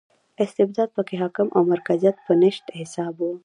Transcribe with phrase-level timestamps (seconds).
[0.43, 3.31] استبداد په کې حاکم او مرکزیت په نشت حساب و.